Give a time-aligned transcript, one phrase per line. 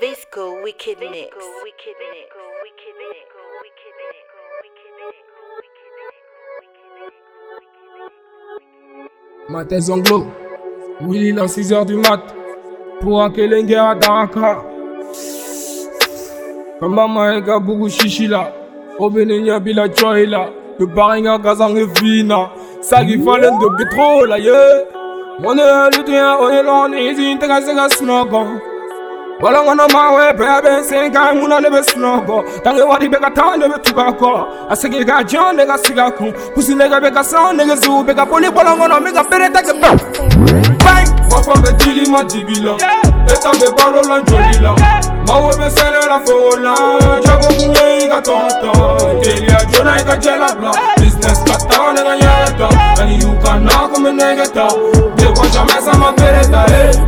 [0.00, 1.36] Visco Wicked Mix.
[9.48, 10.26] Matez anglo,
[11.00, 12.22] Willy dans 6h du mat,
[13.00, 14.62] pour un Kelengue à Daraka.
[16.78, 18.52] Kama maenga bugu shishila,
[19.00, 24.84] obeninya bila choila, de baringa gazange fina, sagi falen de bitro la ye.
[29.38, 33.30] Ici, t'es cassé, cassé, wala ngana mawe bebe senga muna nebe snogo tange wadi beka
[33.30, 38.26] ta nebe tugako asege ga jon nega sigaku kusi nega beka sa nega zu beka
[38.26, 39.94] poli bola ngana mega bereta ke ba
[40.84, 41.08] bang!
[41.30, 42.74] Wafa be dili ma dibila
[43.30, 44.74] eta be balo la jolila
[45.26, 46.74] mawe be sele la fola
[47.22, 48.72] jago kunye ga tonto
[49.22, 52.68] deli a jona ga jela bla business kata nega nyata
[53.00, 54.68] and you can knock me nega ta
[55.16, 57.07] de kwa jamais ça ma bereta eh wafa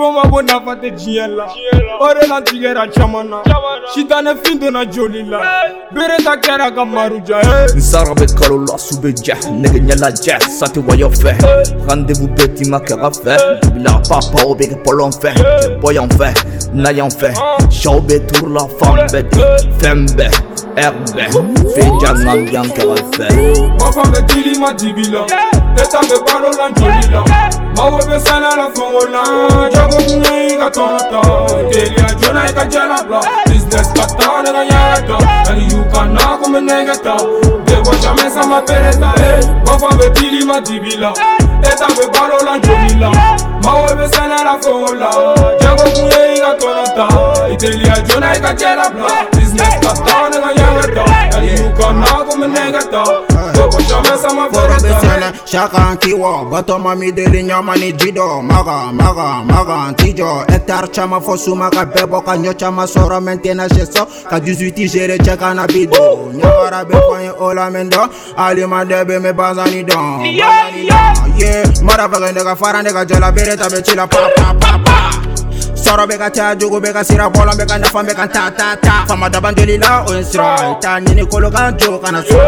[0.00, 1.46] ko ma ko nafa tɛ diɲɛ la
[2.00, 3.42] o de la tigɛra caman na
[3.94, 5.38] sitanɛfin donna joli la
[5.92, 8.64] bere ta kɛra ka maruja ye n sara bɛ kalo ah.
[8.72, 11.32] la su bɛ jɛ nɛgɛɲɛla jɛ sati wɔyɔ fɛ
[11.86, 13.34] randevu bɛ tima kɛrɛ fɛ
[14.08, 15.30] papa o bɛ kɛ pɔlɔn fɛ
[15.82, 16.28] bɔ yan fɛ
[16.72, 17.34] na yan fɛ
[17.68, 20.30] sɛw bɛ turula fan bɛɛ ten fɛn bɛɛ
[20.76, 21.24] ɛrbɛ
[21.74, 22.68] fɛnjaman yan
[24.60, 25.24] ma dibi la
[25.76, 27.69] ne ta balo la joli la.
[28.08, 29.22] Be sana la fongola
[29.72, 31.20] Jago kunye ika tonata
[31.70, 36.60] Deli a jona ika jela bla Business kata nega nyata And you can knock me
[36.60, 37.16] negata
[37.64, 39.12] Debo jamais ça ma pereta
[39.66, 41.12] Wafa be dili ma dibila
[41.62, 43.10] Eta be balo la jolila
[43.64, 45.10] Mawe be sana la fongola
[45.60, 51.46] Jago kunye ika tonata Deli a jona ika jela bla Business kata nega nyata And
[51.58, 52.46] you can knock me
[53.70, 57.76] negata Debo jamais ça ma Foro pereta eh besele shaka kiwo bato mami deli nyama
[57.76, 62.84] ni jido maga maga maga tijo hectare chama fo suma ka bɛɛ ka ɲɔ cama
[62.84, 67.54] sɔrɔ mɛntena sɛsɔ ka 18 gere cɛ ka na bido ɲagara bɛ fɔ ye o
[67.54, 70.24] lamɛn dɔ alima dɛ bɛ mɛ bazani dɔn
[71.38, 75.29] ye mara fɛgɛ ne ka fara ne ka jala bere ta bɛ ci la pa
[75.90, 78.06] tɔɔrɔ bɛ ka caya jogo bɛ ka sira bɔ la n bɛ ka nafa n
[78.06, 79.04] bɛ ka ta ta ta.
[79.08, 82.38] Faama daban deli la o ye sira t'a ɲini kolokan jo kana so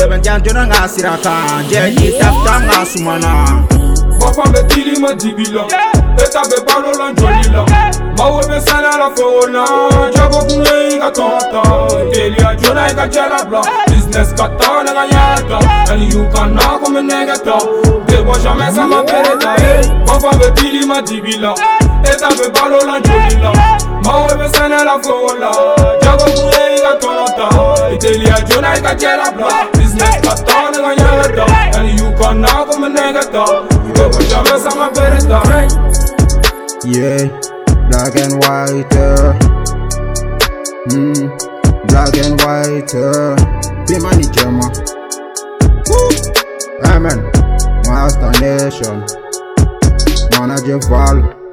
[0.00, 2.28] sɛbɛntiyan joona ka sira kan jɛ k'i ta.
[2.44, 3.64] Ka suma na.
[4.20, 7.64] bɔfɔ bɛ kiri ma dibi la e ta bɛ balo la joli la
[8.18, 9.64] mawo bɛ sɛnɛ la fo la
[10.12, 11.62] jago kun ye i ka tota.
[11.62, 15.92] tɔn tɔn teliya joona i ka cɛ labila business ka tɔ ne ka ɲɛ ta
[15.92, 17.56] ani y'u ka na kun nɛgɛ ta
[18.06, 19.56] bɛ bɔ jamais sama bere ta
[20.06, 21.40] bɔfɔ bɛ kiri ma dibi eh.
[21.40, 21.73] la.
[22.12, 23.52] Eta be balo la jolila
[24.04, 25.50] Mawe be sana la fola
[26.02, 27.48] Jago kunye ika tonta
[28.00, 31.44] Deli a jona ika jela bla Business kata nega nyata
[31.78, 33.44] And you can knock me negata
[33.94, 35.94] Debo jamais ça ma eh
[36.84, 37.28] Yeah,
[37.88, 38.94] black and white.
[38.94, 39.32] uh.
[40.90, 41.32] Mm,
[41.88, 42.94] black and white.
[42.94, 43.34] Uh.
[43.86, 44.28] Be money.
[45.88, 46.10] Woo.
[46.84, 47.24] Amen.
[47.88, 49.02] Masta Nation.
[50.38, 51.43] Manager Val.